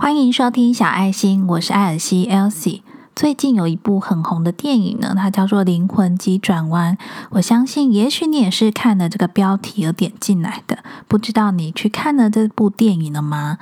[0.00, 2.80] 欢迎收听小爱心，我是艾尔西 Elsie。
[3.14, 6.96] 最近有一部很红的电影呢，它叫做《灵魂急转弯》。
[7.32, 10.78] 我相信，也许你也是看了这个标题而点进来的。
[11.06, 13.58] 不知道你去看了这部电影了吗？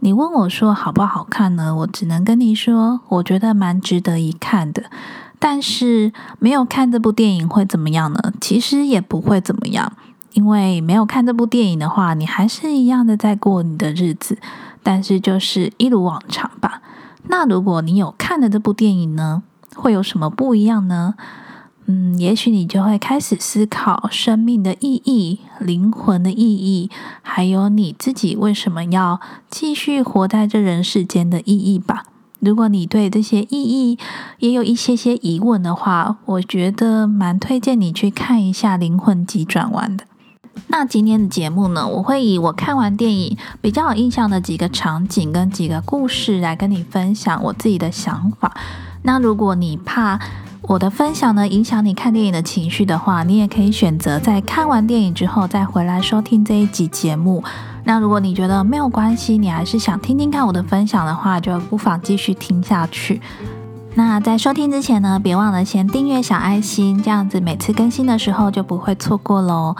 [0.00, 1.72] 你问我说好不好看呢？
[1.76, 4.90] 我只能跟你说，我觉得蛮值得一看的。
[5.38, 8.32] 但是没有看这部电影会怎么样呢？
[8.40, 9.92] 其实也不会怎么样，
[10.32, 14.38] 因为没有看这部电影的话，你还是一样的在过你的日子。
[14.82, 16.82] 但是就是一如往常吧。
[17.24, 19.42] 那如果你有看了这部电影呢，
[19.74, 21.14] 会有什么不一样呢？
[21.90, 26.90] 嗯，也许你就会开始思考生命的意义、灵魂的意义，
[27.22, 32.04] 还有你自己为什么要继续活在这人世间的意义吧。
[32.40, 33.98] 如果你对这些意义
[34.38, 40.04] 也有一些些疑问的话，我觉得蛮推荐你去看一下《灵魂急转弯》的。
[40.66, 48.54] 那今天的节目呢，我会以我看完电影比较有印象的几个场景跟几个故事来跟你分享我自己的想法。
[49.02, 50.18] 那如果你怕
[50.62, 57.42] 我的分享呢影响你看电影的情绪的话，你也可以选择在看完电影之后再回来收听这一集节目。
[57.84, 63.22] 那如果你觉得没有关系，你还是想听听看我的分享的话，就不妨继续听下去。
[63.94, 69.74] 那在收听之前呢，别忘了先订阅小爱心，这样子每次更新的时候就不会错过喽。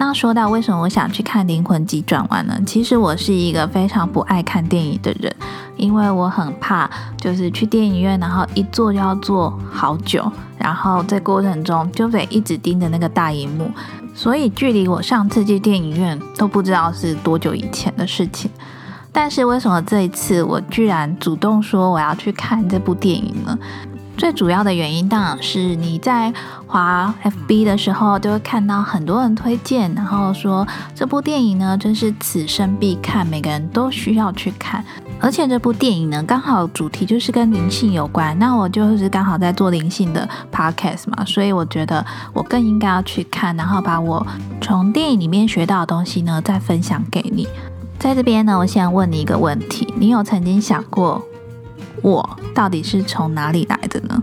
[0.00, 2.56] 那说到为什么我想去看《灵魂急转弯》呢？
[2.64, 5.34] 其实我是一个非常不爱看电影的人，
[5.76, 13.68] 因为我很怕，就是去电影院，然后一坐就要坐好久，然后在过程中就得一直盯着那个大荧幕，
[14.14, 18.48] 所以距离我上次去电影院都不知道是多久以前的事情。
[19.10, 23.58] 但是为什么这一次我居然主动说我要去看这部电影呢？
[24.18, 26.34] 最主要的原因当然是你在
[26.66, 34.84] 滑 FB 的时候，就会看到很多人推荐，然后说这部电影呢，真是此生必看，每个人都需要去看。
[35.20, 44.26] 而且这部电影呢，刚好主题就是跟灵性有关，那我就是刚好在做灵性的 podcast 嘛，所以我觉得我更应该要去看，然后把我
[44.60, 47.46] 从电影里面学到的东西呢，再分享给你。
[48.00, 51.24] 在这边呢，我想问你一个问题：你有曾经想过？
[52.00, 54.22] 我到底是从哪里来的呢？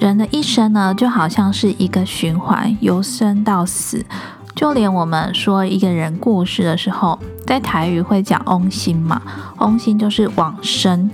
[0.00, 4.06] 人的一生呢，就好像是一个循环，由生到死。
[4.54, 9.20] 就连我们说一个人过世的时候，在台语会讲“翁心”嘛
[9.58, 11.10] ，“翁心”就是往生。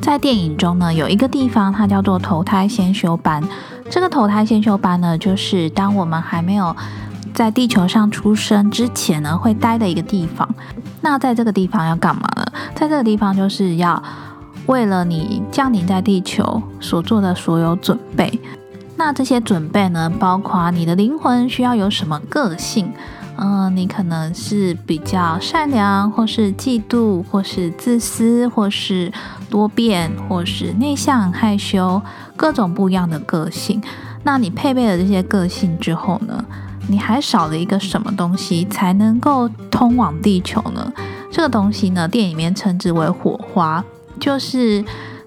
[0.00, 3.42] 在电影中呢，有一个地方，它叫做投胎先修班。
[3.90, 6.76] 这个投胎先修班呢，就是当我们还没有
[7.32, 10.48] 在地球上出生之前呢，会待的一个地方。
[11.00, 12.46] 那在这个地方要干嘛呢？
[12.74, 14.00] 在这个地方就是要。
[14.66, 18.40] 为了你降临在地球所做的所有准备，
[18.96, 22.92] 那这些准备呢，包括你的灵魂需要有什么个性？
[23.36, 29.12] 嗯，你可能是比较善良，或是嫉妒，或是自私，或是
[29.50, 32.00] 多变，或是内向害羞，
[32.36, 33.82] 各种不一样的个性。
[34.22, 36.44] 那你配备了这些个性之后呢，
[36.86, 40.92] 你还少了一个什么东西才能够通往地球呢？
[41.30, 43.84] 这个东西呢，电影里面称之为火花。
[44.24, 44.82] 就是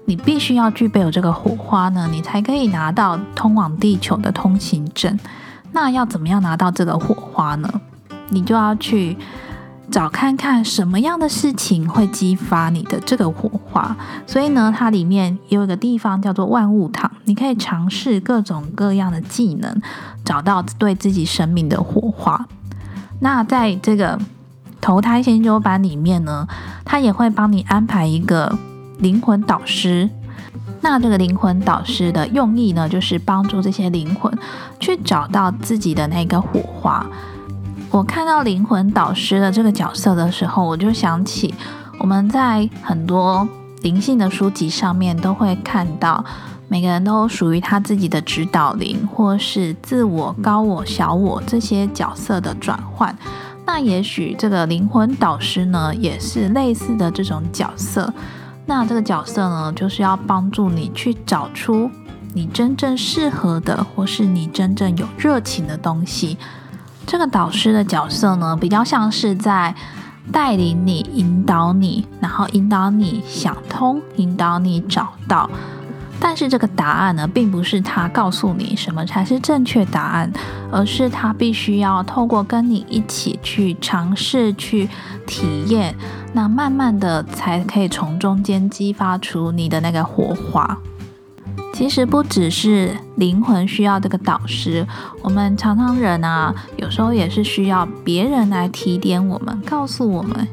[0.06, 5.16] 你必须要具备有这个火花呢，你才可以拿到通往地球的通行证。
[5.70, 7.80] 那要怎么样拿到这个火花呢？
[8.30, 9.16] 你就要去
[9.88, 13.96] 找看看什么样的事情会激发你的这个火花。
[14.26, 19.80] 所以呢，它里面有一个地方叫做万物堂，你可以尝试各种各样的技能，
[20.24, 22.48] 找到对自己生命的火花。
[23.20, 24.18] 那在这个
[24.80, 26.48] 投胎先修班里面呢，
[26.84, 28.58] 他也会帮你安排一个。
[28.98, 30.08] 灵魂导师，
[30.80, 34.32] 那这个灵魂导师的用意呢，就是帮助这些灵魂
[34.80, 37.06] 去找到自己的那个火花。
[37.90, 41.54] 我看到灵魂导师的这个角色的时候，我就想起
[41.98, 43.48] 我们在很多
[43.82, 46.24] 灵性的书籍上面都会看到，
[46.68, 53.16] 每个人都属于他自己的指导灵，或是自我、高我、小我这些角色的转换。
[53.64, 58.12] 那也许这个灵魂导师呢，也是类似的这种角色。
[58.68, 61.90] 那这个角色呢，就是要帮助你去找出
[62.34, 66.36] 你真正适合的，或是你真正有热情的东西。
[67.06, 69.74] 这个导师的角色呢，比较像是在
[70.30, 75.48] 带领你、引导你，然后引导你想通，引导你找到。
[76.20, 80.30] 但是这个答案呢，并不是他告诉你什么才是正确答案，
[80.70, 84.90] 而是他必须要透过跟你一起去尝试、去
[85.26, 85.94] 体验，
[86.32, 90.78] 那慢慢的才可以从中间激发出你的那个火花。
[91.74, 94.86] 其实不只是灵魂需要这个导师，
[95.22, 100.48] 我们常常人啊，有时候也是需要别人来提点我们，告诉我们。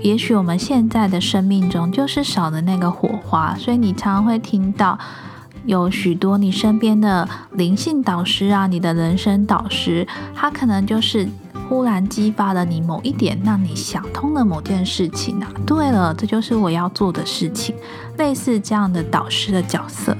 [0.00, 4.98] 也许我们现在的生命中就是少了那个火花，所以你常常会听到
[5.64, 11.28] 有许多你身边的灵性导师啊，你的人生导师，他可能就是
[11.72, 15.50] 忽然激发了你某一点，让你想通了某件事情啊。
[15.66, 17.74] 对了，这就是我要做的事情，
[18.18, 20.14] 类似这样的导师的角色。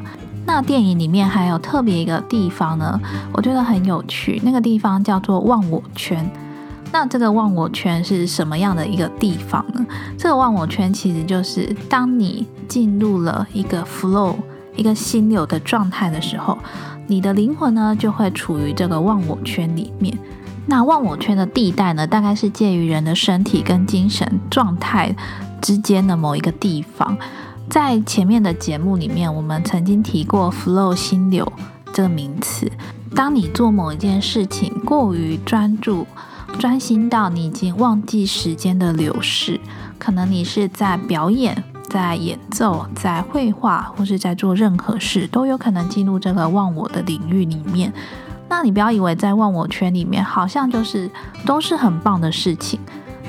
[0.46, 2.98] 那电影里面还有特别一个地方呢，
[3.34, 6.26] 我觉得很有趣，那个地方叫做忘我圈。
[6.90, 9.84] 那这个忘我圈是什么样的一个地方呢？
[10.16, 14.34] 这个忘我圈其实就是当你进入了一个 flow、
[14.74, 16.56] 一个心流的状态的时候，
[17.06, 20.18] 你的灵魂呢就会处于这个忘我圈里面。
[20.66, 25.14] 那忘我圈的地带呢，大概是介于人的身体跟精神状态
[25.60, 27.16] 之间的某一个地方。
[27.68, 31.52] 在前面的节目里面，我们曾经提过 flow 心流
[31.92, 32.70] 这个名词。
[33.14, 36.06] 当你做某一件事情过于专注。
[36.58, 39.58] 专心到你已经忘记时间的流逝，
[39.98, 47.90] 可能你是在表演、在演奏、在绘画，或是在做任何事，都有可能进入这个忘我的领域里面。
[48.54, 51.10] 那你不要以为在忘我圈里面好像就是
[51.46, 52.78] 都是很棒的事情，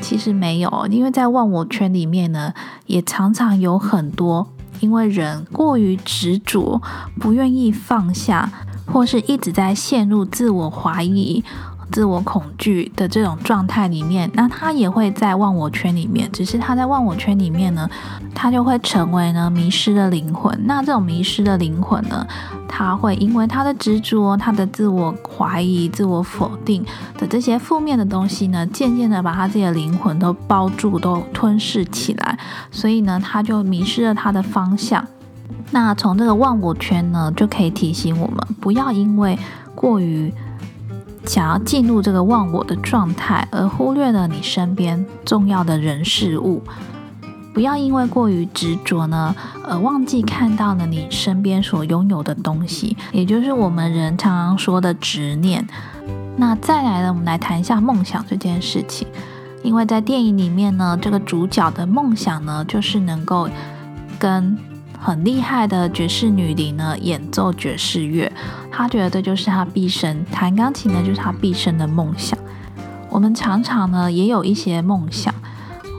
[0.01, 2.53] 其实没有，因为在忘我圈里面呢，
[2.87, 4.45] 也常常有很多
[4.81, 6.81] 因为人过于执着，
[7.21, 8.51] 不愿意放下，
[8.85, 11.41] 或是一直在陷入自我怀疑。
[11.91, 16.31] 自我恐惧的这种状态里面，那他也会在忘我圈里面。
[16.31, 17.89] 只是他在忘我圈里面呢，
[18.33, 20.57] 他就会成为呢迷失的灵魂。
[20.65, 22.25] 那这种迷失的灵魂呢，
[22.67, 26.83] 他会因为他的执着、他的自我怀疑、自我否定
[27.17, 32.39] 的这些负面的东西呢，渐渐的把他自己的灵魂都包住、都吞噬起来。
[32.71, 35.05] 所以呢，他就迷失了他的方向。
[35.71, 39.37] 那从这个忘我圈呢，就可以提醒我们，不要因为
[39.75, 40.33] 过于。
[41.25, 46.61] 想要进入这个忘我的状态，而忽略了你身边重要的人事物。
[47.53, 55.65] 不要因为过于执着呢，而忘记看到了你身边所拥有的东西，也就是我们人常常说的执念。
[56.35, 59.07] 那再来呢，我们来谈一下梦想这件事情。
[59.61, 63.47] 因为在电影里面呢，这个主角的梦想呢，就是能够
[64.19, 64.57] 跟。
[65.03, 68.31] 很厉害的爵士女伶呢，演奏爵士乐，
[68.71, 72.39] 她觉得这就是她毕生弹钢琴呢，就是她毕生的梦想。
[73.09, 75.35] 我们常常呢也有一些梦想，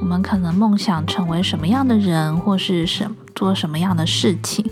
[0.01, 4.65] 我们可能梦想成为什么样的人，或是什做什么样的事情。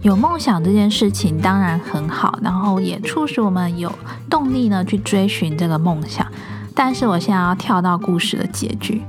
[0.00, 3.92] 有梦想这件事情当然很好，然后也促使我们有
[4.30, 6.26] 动力呢去追寻这个梦想。
[6.74, 9.02] 但是我现在要跳到故事的结局。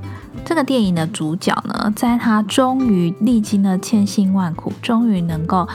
[0.48, 5.68] 这个电影的主角呢，在他终于历经了千辛万苦，终于能够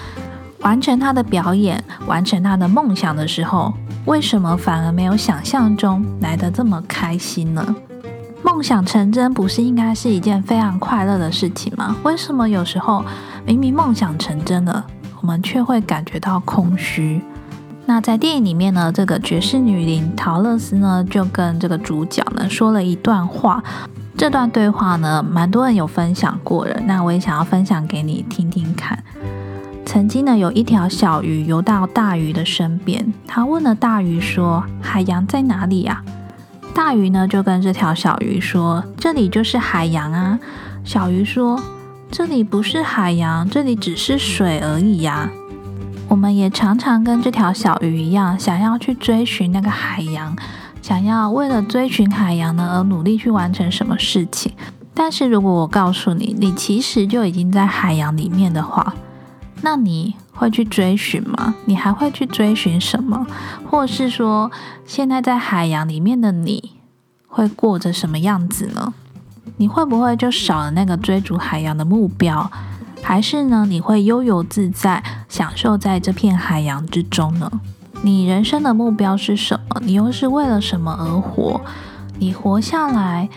[0.62, 3.72] 完成他的表演，完成他的梦想的时候，
[4.06, 7.76] 为什么反而没有想象中来的这么开心呢？
[8.42, 11.96] 梦想成真不是应该是一件非常快乐的事情吗？
[12.02, 13.06] 为什么有时候
[13.46, 14.84] 明明梦想成真了，
[15.22, 17.22] 我们却会感觉到空虚？
[17.86, 23.64] 那在电影里面呢，这个爵士女伶陶乐斯呢，就跟这个主角呢说了一段话。
[24.24, 26.82] 这段对话呢，蛮多人有分享过的。
[26.86, 28.98] 那我也想要分享给你听听看。
[29.86, 36.02] 曾经呢，有一条小鱼游到大鱼的身边，他问了大鱼说：“海洋在哪里呀？”
[36.74, 40.40] 大鱼呢就跟这条小鱼说：“这里就是海洋啊。”
[40.86, 41.62] 小鱼说
[42.10, 45.30] ：“这里不是海洋，这里只是水而已呀。”
[46.08, 50.34] 我们也常常跟这条小鱼一样，想要去追寻那个海洋。
[50.84, 54.52] 想要为了追寻海洋呢而努力去完成什么事情，
[54.94, 58.94] 但是如果我告诉你，你其实就已经在海洋里面的话，
[59.62, 61.56] 那你会去追寻吗？
[61.64, 63.26] 你还会去追寻什么？
[63.66, 64.52] 或是说，
[64.86, 66.72] 现在在海洋里面的你
[67.28, 68.94] 会过着什么样子呢？
[69.56, 72.52] 你会不会就少了那个追逐海洋的目标？
[73.02, 77.50] 还是呢，你会悠游自在，享受在这片海洋之中呢？
[78.06, 79.82] 你人生的目标是什么？
[79.82, 81.62] 你又是为了什么而活？
[82.20, 83.30] 你活下来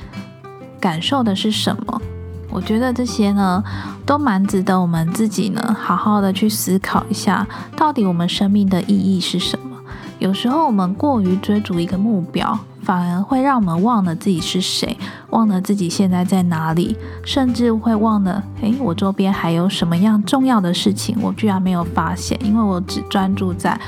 [0.80, 2.02] 感受的是什么？
[2.50, 3.62] 我觉得这些呢，
[4.04, 7.46] 都蛮值得我们自己呢，好好的去思考一下，
[7.76, 9.76] 到底我们生命的意义是什么？
[10.18, 14.98] 有时候我们过于追逐一个目标，反而会让我们忘了自己是谁，
[15.30, 23.80] 忘了自己现在在哪里，甚至会忘了，诶，我周边还有什么样重要的事情，我居然没有发现，因为我只专注在。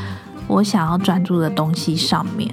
[0.49, 2.53] 我想要专注的东西上面，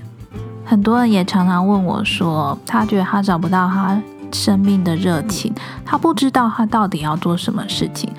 [0.63, 3.99] 很多人也常常问我说，他觉得他找不到他
[4.31, 5.51] 生命的热情，
[5.83, 8.11] 他不知道他到底要做什么事情。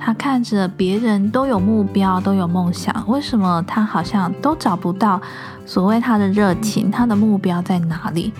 [0.00, 5.20] 他看着别人都有目标，都有梦想，为什么他好像都找不到
[5.66, 8.32] 所谓他的热情，他的目标在哪里？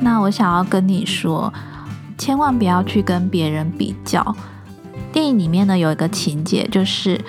[0.00, 1.52] 那我想要跟你说。
[2.18, 4.24] 千万不要去跟别人比较。
[5.12, 7.20] 电影里面呢有一个情节，就是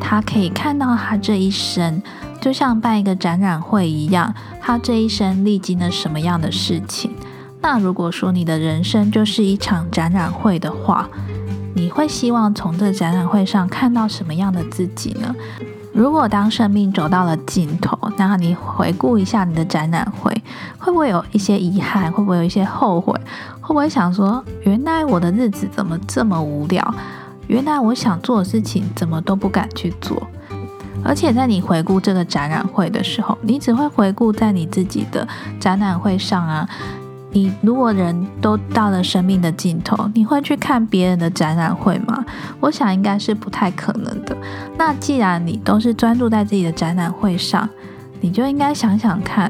[0.00, 2.02] 他可以看到他这一生，
[2.40, 7.12] 就像办一个展览会一样，他这一生历经了什么样的事情。
[7.60, 11.08] 那如果说你的人生就是一场展览会的话，
[11.74, 15.34] 你会希望从这展览会上看到什么样的自己呢？
[15.92, 20.32] 如果当生命走到了尽头，那你回顾一下你的展览会，
[20.78, 22.10] 会不会有一些遗憾？
[22.10, 23.12] 会不会有一些后悔？
[23.60, 26.94] 会不会想说，原来我的日子怎么这么无聊？
[27.48, 30.22] 原来我想做的事情怎么都不敢去做？
[31.04, 35.26] 而且在你回顾这个展览会的时候，你只会回顾在你自己的
[35.58, 36.68] 展览会上啊。
[37.32, 42.24] 你如果人都到了生命的尽头，你会去看别人的展览会吗？
[42.58, 44.36] 我想应该是不太可能的。
[44.76, 47.68] 那既然你都是专注在自己的展览会上，
[48.20, 49.48] 你就应该想想看，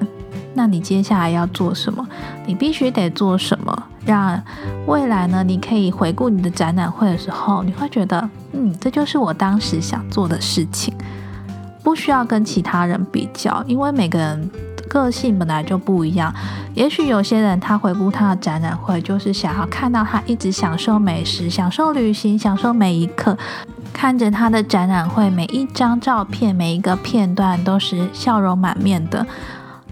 [0.53, 2.07] 那你接下来要做什么？
[2.45, 4.39] 你必须得做什么，让
[4.87, 5.43] 未来呢？
[5.43, 10.93] 你可以回顾你的展览会的时候，你会觉得，嗯，这就是我当时想做的事情，
[11.91, 14.49] 不需要跟其他人比较，因为每个人。
[14.89, 16.35] 个性本来就不一样，
[16.75, 23.39] 也许有些人他回顾他的展览会，就是想要看到他一直享受美食、享受旅行、享受每一刻，
[23.93, 29.25] 看着他的展览会每一张照片、每一个片段都是笑容满面的。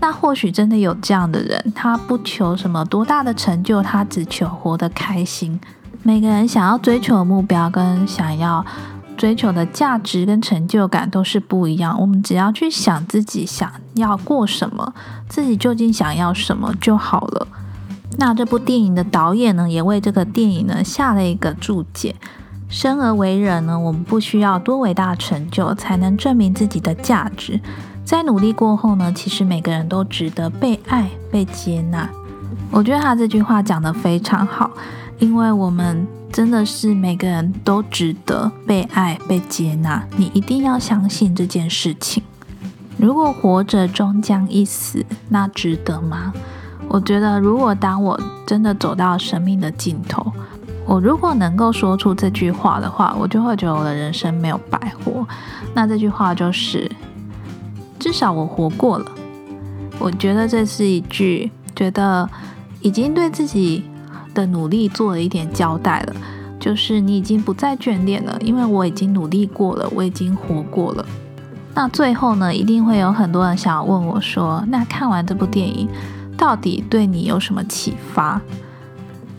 [0.01, 5.61] 那或许真的有这样的人，他不求什么多大的成就，他只求活得开心。
[6.03, 8.67] 每个人想要追求的目标跟想要。
[9.19, 12.01] 追求的价值跟成就感都是不一样。
[12.01, 14.95] 我们只要去想自己想要过什么，
[15.29, 17.49] 自己究竟想要什么就好了。
[18.17, 22.15] 那这部电影的导演呢，也为这个电影呢下了一个注解：
[22.69, 27.61] 生而为人呢，我们不需要多伟大成就才能证明自己的价值。
[28.05, 32.09] 在努力过后呢，其实每个人都值得被爱、被接纳。
[32.71, 34.71] 我觉得他这句话讲得非常好，
[35.19, 36.07] 因为我们。
[36.31, 40.07] 真的是每个人都值得被爱、被接纳。
[40.19, 42.23] 你一定要相信这件事情。
[42.99, 46.35] 如果活着终将一死，那值得吗？
[46.87, 50.31] 我觉得，如果当我真的走到生命的尽头，
[50.85, 55.27] 我如果能够说出这句话的话，我就会觉得我的人生没有白活。
[55.75, 56.89] 那这句话就是：
[57.99, 59.11] 至少我活过了。
[59.99, 62.29] 我觉得这是一句，觉得
[62.83, 63.83] 已经对自己。
[64.39, 66.15] 的努力做了一点交代了，
[66.61, 71.05] 就是你已经不再眷恋了，因为我已经努力过了，我已经活过了。
[71.75, 75.89] 那最后呢，一定会有很多人想要问我说：“那看完这部电影，
[76.37, 78.41] 到底对你有什么启发？”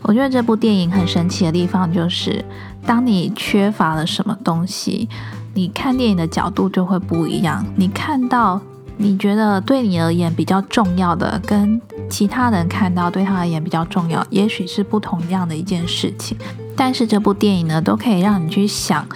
[0.02, 2.44] 我觉得这部电影很神奇的地方就是，
[2.86, 5.08] 当你缺乏了什么东西，
[5.54, 7.64] 你看电影的角度就会不一样。
[7.76, 8.60] 你看到
[9.02, 11.80] 你觉得对你而言比较重要的，跟
[12.10, 16.36] 其他人看到对他而言比较重要，也许是不同样的一件事情。
[16.76, 19.06] 但是这部电影呢，都可以让你去想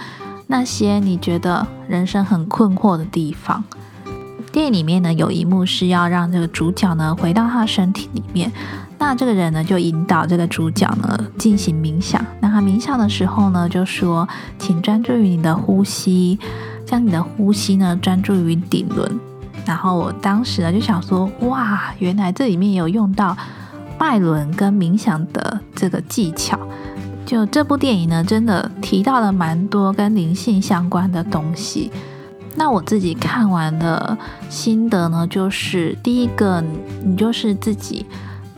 [0.47, 3.63] 那些你觉得人生很困惑的地方。
[4.51, 8.51] 电影里面呢，有一幕是要让这个主角呢回到他身体里面，
[8.97, 12.25] 那这个人呢就引导这个主角呢进行冥想。
[12.39, 14.27] 那他冥想的时候呢，就说
[14.57, 16.39] ：“请专注于你的呼吸，
[16.87, 19.19] 将你的呼吸呢专注于顶轮。”
[19.65, 23.35] 然后我当时呢就想说，哇，原来这里面有用到
[23.99, 26.59] 脉轮跟冥想的这个技巧。
[27.25, 31.91] 就这部电影呢，真的提到了蛮多跟灵性相关的东西。
[32.55, 34.17] 那我自己看完的
[34.47, 36.63] 心得呢，就是第一个，
[37.03, 38.05] 你就是自己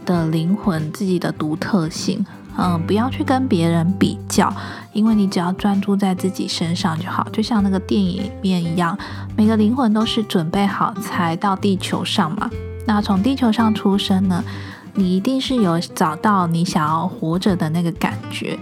[0.06, 2.26] 的灵魂，自己的独特性。
[2.60, 4.52] 嗯，不要去跟别人比较，
[4.98, 7.28] 因为你只要专注在自己身上就好。
[7.32, 8.98] 就像那个电影里面一样，
[9.36, 12.50] 每个灵魂都是准备好才到地球上嘛。
[12.88, 14.44] 那从地球上出生呢，
[14.96, 18.58] 你一定是有找到你想要活着的那个感觉。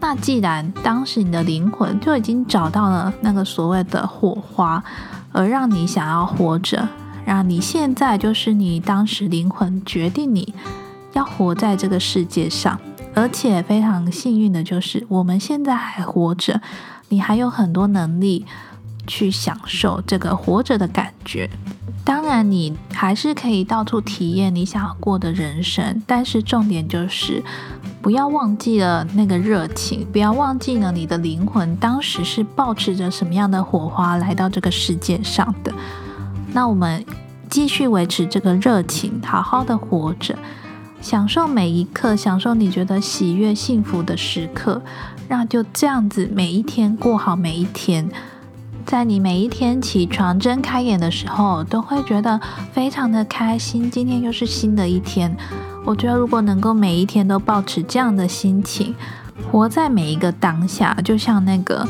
[0.00, 4.84] 那既然当时你的灵魂就已经找到了那个所谓的火花，
[5.32, 6.86] 而让你想要活着，
[7.24, 10.54] 让你现在就是你当时灵魂决定你
[11.14, 12.78] 要活在这个世界上。
[13.14, 16.60] 而且非常幸运的就是，我们现在还活着，
[17.08, 18.46] 你还有很多能力
[19.06, 21.50] 去享受这个活着的感觉。
[22.02, 27.42] 当然，你还是可以到处体验你想要过的人生，但是重点就是
[28.00, 35.72] 不要忘记了那个热情，不要忘记了你的灵魂当时是保持着什么样的火花来到这个世界上的。
[36.52, 37.04] 那我们
[37.50, 40.36] 继续维持这个热情，好好的活着。
[41.00, 44.82] 享受每一刻，享受你觉得喜悦、幸福的时刻，
[45.28, 48.08] 那就这样子每一天过好每一天。
[48.86, 52.40] 在你每一天起床睁开眼的时候，都会觉得
[52.72, 53.90] 非常的开心。
[53.90, 55.36] 今天又是新的一天，
[55.84, 58.94] 我觉得如果能够每一天都保持这样的心情，
[59.50, 61.86] 活在每一个当下，就像那个，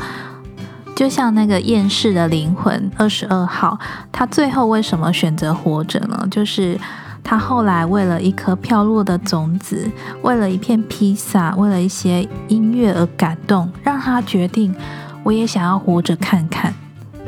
[0.95, 3.79] 就像那个厌世的灵魂二十二号，
[4.11, 6.27] 他最后为什么选择活着呢？
[6.29, 6.79] 就是
[7.23, 9.89] 他后来为了一颗飘落的种子，
[10.21, 14.75] 为了一片披萨，为了一些音乐而感动，让他决定，
[15.23, 16.73] 我也想要活着看看。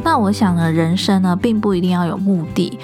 [0.03, 2.77] 那我想呢，人生呢，并不一定要有目的。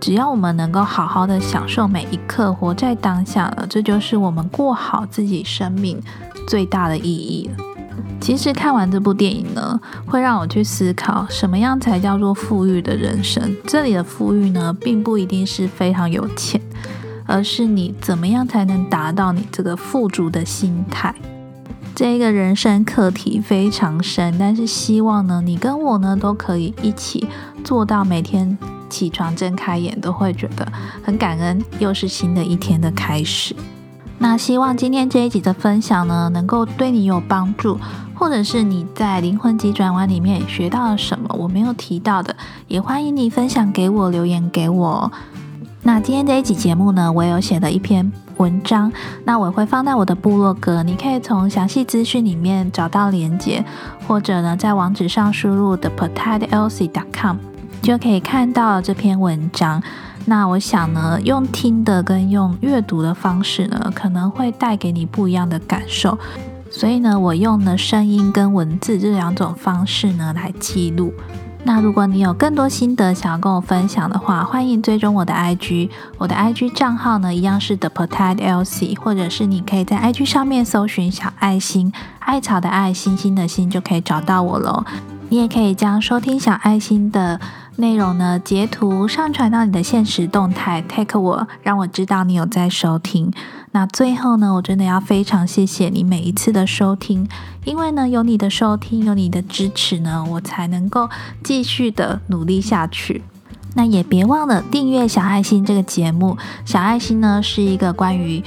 [0.00, 6.02] 只要我们能够好好的享受每一刻，活在当下了，这就是我们过好自己生命
[6.48, 7.69] 最大的意义了。
[8.20, 13.56] 其实看完这部电影呢，会让我去思考，什么样才叫做富裕的人生？
[13.66, 16.60] 这里的富裕呢，并不一定是非常有钱，
[17.26, 21.14] 而是你怎么样才能达到你这个富足的心态。
[21.94, 27.28] 这一个人生课题非常深，但是希望呢，你跟我呢，都可以一起
[27.62, 28.58] 做到每天。
[28.90, 30.66] 起床睁开眼都会觉得
[31.00, 33.54] 很感恩，又是新的一天的开始。
[34.22, 37.80] 那希望今天这一集的分享呢，能够对你有帮助，
[38.14, 42.36] 或者是你在灵魂急转弯里面学到了什么我没有提到的，
[42.68, 45.10] 也欢迎你分享给我，留言给我。
[45.82, 48.92] 那今天这一集节目呢，我有写了一篇文章，
[49.24, 53.64] 那我会放在我的部落格，你可以从详细资讯里面找到连接，
[54.06, 57.38] 或者呢，在网址上输入 the p o t a t l c dot com。
[57.80, 59.82] 就可以看到这篇文章。
[60.30, 66.16] 那我想呢，用听的跟用阅读的方式呢，可能会带给你不一样的感受。
[66.70, 71.12] 所以呢，我用了声音跟文字这两种方式呢来记录。
[71.64, 75.90] 那如果你有更多心得想要跟我分享的话，欢迎追踪我的 IG。
[76.16, 84.84] 我的 IG 账号呢一样是 The Potato LC，或者是你可以在 IG 上面搜寻小爱心，艾草的爱，星星的心，就可以找到我喽。
[85.28, 87.40] 你也可以将收听小爱心的。
[87.76, 88.38] 内容呢？
[88.38, 93.32] 截图上传到你的现实动态，take 我，让我知道你有在收听。
[93.72, 97.28] 那最后呢，我真的要非常谢谢你每一次的收听，
[97.64, 101.08] 因为呢，有你的收听，有你的支持呢，我才能够
[101.42, 103.22] 继续的努力下去。
[103.74, 106.36] 那也别忘了订阅小爱心这个节目。
[106.64, 108.42] 小爱心呢，是一个关于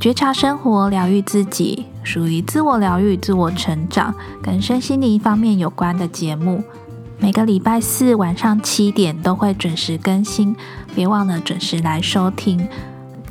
[0.00, 6.64] 觉察生活、疗愈自己，属于自我疗愈、自我成长跟身心灵方面有关的节目。
[7.20, 10.54] 每个礼拜四晚上七点都会准时更新，
[10.94, 12.68] 别忘了准时来收听。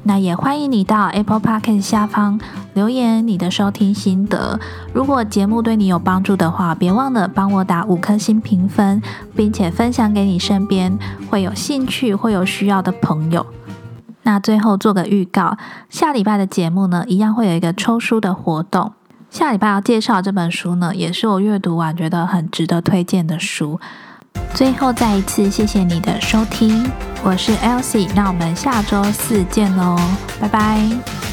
[0.03, 2.39] 那也欢迎你到 Apple Podcast 下方
[2.73, 4.59] 留言你的收听心得。
[4.93, 9.01] 如果节目对你有帮助的话，别忘了帮我打五颗星评分，
[9.35, 10.97] 并且分享给你身边
[11.29, 13.45] 会有兴趣、会有需要的朋友。
[14.23, 15.57] 那最后做个预告，
[15.89, 18.91] 下礼拜的节目呢，一样会有一个抽书的活动。
[19.29, 23.79] 下礼拜要介绍这本书呢，也是我阅读完觉得很值得推荐的书。
[24.53, 26.89] 最后再一次谢谢你的收听，
[27.23, 29.97] 我是 Elsie，那我们下周四见喽，
[30.39, 31.26] 拜拜。